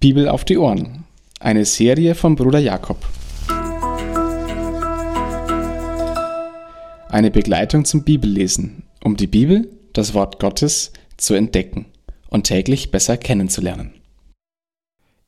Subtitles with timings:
[0.00, 1.04] Bibel auf die Ohren.
[1.40, 3.06] Eine Serie von Bruder Jakob.
[7.10, 11.84] Eine Begleitung zum Bibellesen, um die Bibel, das Wort Gottes, zu entdecken
[12.30, 13.92] und täglich besser kennenzulernen.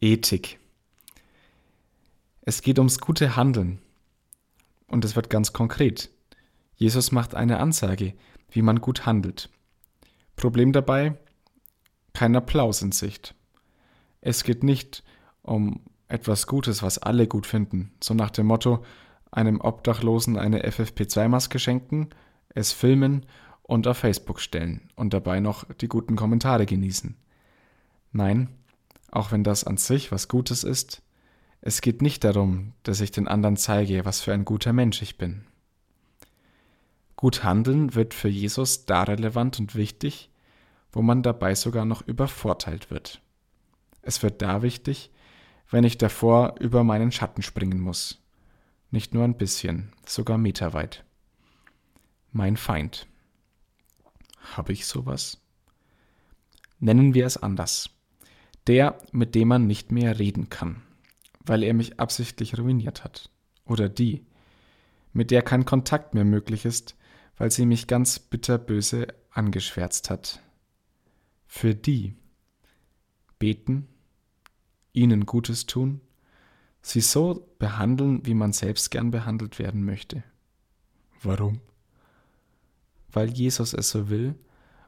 [0.00, 0.60] Ethik.
[2.42, 3.80] Es geht ums gute Handeln.
[4.86, 6.10] Und es wird ganz konkret.
[6.76, 8.14] Jesus macht eine Ansage,
[8.52, 9.50] wie man gut handelt.
[10.36, 11.18] Problem dabei?
[12.12, 13.34] Kein Applaus in Sicht.
[14.20, 15.02] Es geht nicht
[15.42, 18.84] um etwas Gutes, was alle gut finden, so nach dem Motto,
[19.30, 22.10] einem Obdachlosen eine FFP2-Maske schenken,
[22.48, 23.26] es filmen
[23.62, 27.16] und auf Facebook stellen und dabei noch die guten Kommentare genießen.
[28.12, 28.48] Nein,
[29.12, 31.02] auch wenn das an sich was Gutes ist,
[31.60, 35.18] es geht nicht darum, dass ich den anderen zeige, was für ein guter Mensch ich
[35.18, 35.44] bin.
[37.16, 40.30] Gut handeln wird für Jesus da relevant und wichtig,
[40.90, 43.20] wo man dabei sogar noch übervorteilt wird.
[44.02, 45.10] Es wird da wichtig,
[45.70, 48.22] wenn ich davor über meinen Schatten springen muss.
[48.90, 51.04] Nicht nur ein bisschen, sogar meterweit.
[52.32, 53.06] Mein Feind.
[54.56, 55.40] Habe ich sowas?
[56.78, 57.90] Nennen wir es anders.
[58.66, 60.82] Der, mit dem man nicht mehr reden kann,
[61.44, 63.30] weil er mich absichtlich ruiniert hat.
[63.64, 64.26] Oder die,
[65.12, 66.96] mit der kein Kontakt mehr möglich ist,
[67.36, 70.42] weil sie mich ganz bitterböse angeschwärzt hat.
[71.46, 72.14] Für die
[73.40, 73.88] beten,
[74.92, 76.00] ihnen Gutes tun,
[76.82, 80.22] sie so behandeln, wie man selbst gern behandelt werden möchte.
[81.22, 81.60] Warum?
[83.10, 84.36] Weil Jesus es so will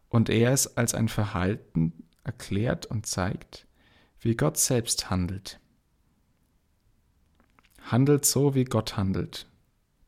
[0.09, 3.67] und er es als ein Verhalten erklärt und zeigt,
[4.21, 5.59] wie Gott selbst handelt.
[7.81, 9.49] Handelt so, wie Gott handelt,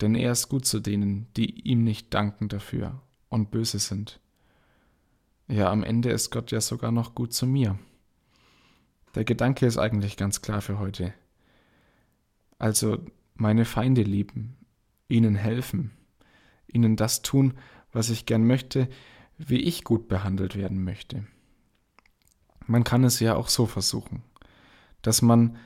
[0.00, 4.20] denn er ist gut zu denen, die ihm nicht danken dafür und böse sind.
[5.48, 7.78] Ja, am Ende ist Gott ja sogar noch gut zu mir.
[9.14, 11.14] Der Gedanke ist eigentlich ganz klar für heute.
[12.58, 12.98] Also
[13.34, 14.56] meine Feinde lieben,
[15.08, 15.92] ihnen helfen,
[16.66, 17.54] ihnen das tun,
[17.92, 18.88] was ich gern möchte,
[19.38, 21.24] wie ich gut behandelt werden möchte.
[22.66, 24.22] Man kann es ja auch so versuchen,
[25.02, 25.56] dass man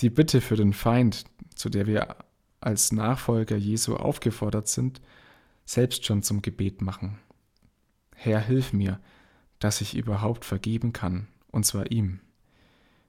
[0.00, 2.16] die Bitte für den Feind, zu der wir
[2.60, 5.00] als Nachfolger Jesu aufgefordert sind,
[5.64, 7.18] selbst schon zum Gebet machen.
[8.14, 9.00] Herr, hilf mir,
[9.58, 12.20] dass ich überhaupt vergeben kann, und zwar ihm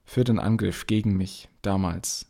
[0.04, 2.26] für den Angriff gegen mich damals.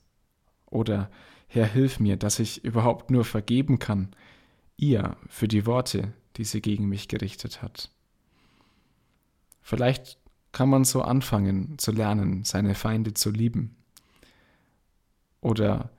[0.67, 1.11] Oder
[1.49, 4.15] Herr, hilf mir, dass ich überhaupt nur vergeben kann,
[4.77, 7.91] ihr für die Worte, die sie gegen mich gerichtet hat.
[9.61, 10.19] Vielleicht
[10.53, 13.77] kann man so anfangen zu lernen, seine Feinde zu lieben.
[15.41, 15.91] Oder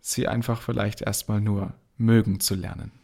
[0.00, 2.97] sie einfach vielleicht erstmal nur mögen zu lernen.